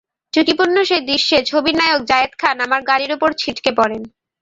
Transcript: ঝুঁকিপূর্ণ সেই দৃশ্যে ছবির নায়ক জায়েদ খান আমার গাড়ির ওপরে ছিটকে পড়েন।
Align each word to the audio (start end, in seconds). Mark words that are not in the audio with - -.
ঝুঁকিপূর্ণ 0.33 0.75
সেই 0.83 1.01
দৃশ্যে 1.01 1.37
ছবির 1.45 1.75
নায়ক 1.77 2.01
জায়েদ 2.05 2.33
খান 2.37 2.57
আমার 2.59 2.81
গাড়ির 2.89 3.11
ওপরে 3.13 3.33
ছিটকে 3.41 3.71
পড়েন। 3.77 4.01